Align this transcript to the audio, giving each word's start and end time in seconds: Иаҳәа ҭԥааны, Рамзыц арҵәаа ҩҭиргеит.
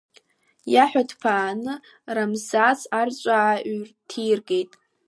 Иаҳәа 0.73 1.03
ҭԥааны, 1.09 1.73
Рамзыц 2.15 2.81
арҵәаа 2.99 3.53
ҩҭиргеит. 3.75 4.71